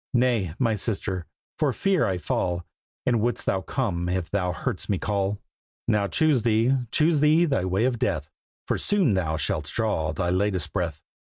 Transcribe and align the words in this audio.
"Nay, 0.15 0.55
my 0.57 0.73
sister, 0.73 1.27
for 1.59 1.71
fear 1.71 2.07
I 2.07 2.17
fall. 2.17 2.65
And 3.05 3.21
wouldst 3.21 3.45
thou 3.45 3.61
come 3.61 4.09
if 4.09 4.31
thou 4.31 4.51
heardst 4.51 4.89
me 4.89 4.97
call?" 4.97 5.37
"Now 5.87 6.07
choose 6.07 6.41
thee, 6.41 6.75
choose 6.91 7.19
thee 7.19 7.45
thy 7.45 7.65
way 7.65 7.85
of 7.85 7.99
death, 7.99 8.27
For 8.67 8.79
soon 8.79 9.13
thou 9.13 9.37
shalt 9.37 9.65
draw 9.69 10.11
thy 10.11 10.31
latest 10.31 10.73
breath. 10.73 11.03